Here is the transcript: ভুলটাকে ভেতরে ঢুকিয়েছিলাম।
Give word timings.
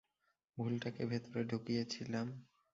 ভুলটাকে 0.57 1.03
ভেতরে 1.05 1.41
ঢুকিয়েছিলাম। 1.43 2.27